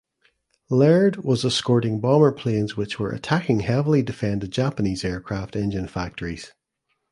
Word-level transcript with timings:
Laird 0.71 1.17
was 1.17 1.45
escorting 1.45 1.99
bomber 1.99 2.31
planes 2.31 2.75
which 2.75 2.97
were 2.97 3.11
attacking 3.11 3.59
heavily 3.59 4.01
defended 4.01 4.49
Japanese 4.49 5.05
aircraft 5.05 5.55
engine 5.55 5.87
factories. 5.87 6.53